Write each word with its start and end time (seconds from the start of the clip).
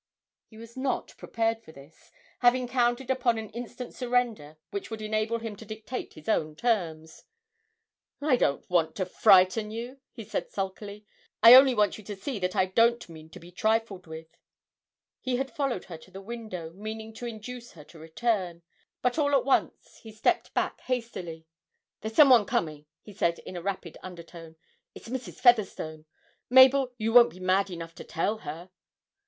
He 0.47 0.57
was 0.57 0.75
not 0.75 1.15
prepared 1.15 1.61
for 1.63 1.71
this, 1.71 2.11
having 2.39 2.67
counted 2.67 3.11
upon 3.11 3.37
an 3.37 3.51
instant 3.51 3.93
surrender 3.93 4.57
which 4.71 4.89
would 4.89 4.99
enable 4.99 5.37
him 5.37 5.55
to 5.57 5.63
dictate 5.63 6.13
his 6.15 6.27
own 6.27 6.55
terms. 6.55 7.23
'I 8.19 8.35
don't 8.37 8.67
want 8.67 8.95
to 8.95 9.05
frighten 9.05 9.69
you,' 9.69 9.99
he 10.11 10.23
said 10.23 10.49
sulkily: 10.49 11.05
'I 11.43 11.53
only 11.53 11.75
want 11.75 11.99
you 11.99 12.03
to 12.05 12.15
see 12.15 12.39
that 12.39 12.55
I 12.55 12.65
don't 12.65 13.07
mean 13.09 13.29
to 13.29 13.39
be 13.39 13.51
trifled 13.51 14.07
with!' 14.07 14.35
He 15.19 15.35
had 15.35 15.55
followed 15.55 15.83
her 15.83 15.99
to 15.99 16.09
the 16.09 16.19
window, 16.19 16.71
meaning 16.73 17.13
to 17.13 17.27
induce 17.27 17.73
her 17.73 17.83
to 17.83 17.99
return, 17.99 18.63
but 19.03 19.19
all 19.19 19.35
at 19.35 19.45
once 19.45 19.99
he 20.01 20.11
stepped 20.11 20.51
back 20.55 20.81
hastily. 20.81 21.45
'There's 21.99 22.15
some 22.15 22.31
one 22.31 22.45
coming,' 22.45 22.87
he 23.03 23.13
said 23.13 23.37
in 23.37 23.55
a 23.55 23.61
rapid 23.61 23.99
undertone: 24.01 24.55
'it's 24.95 25.09
Mrs. 25.09 25.35
Featherstone. 25.35 26.05
Mabel 26.49 26.91
you 26.97 27.13
won't 27.13 27.29
be 27.33 27.39
mad 27.39 27.69
enough 27.69 27.93
to 27.93 28.03
tell 28.03 28.39
her!' 28.39 28.71